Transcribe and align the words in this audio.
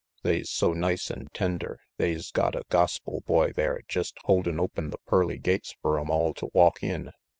They's 0.23 0.49
so 0.49 0.73
nice 0.73 1.11
and 1.11 1.31
tender 1.31 1.79
they's 1.97 2.31
got 2.31 2.55
a 2.55 2.63
gospel 2.69 3.21
boy 3.27 3.51
there 3.53 3.81
jest 3.87 4.17
holdin' 4.23 4.59
open 4.59 4.89
the 4.89 4.97
pearly 5.05 5.37
gates 5.37 5.75
fer 5.79 5.99
'em 5.99 6.09
all 6.09 6.33
to 6.33 6.49
walk 6.55 6.81
in. 6.81 7.11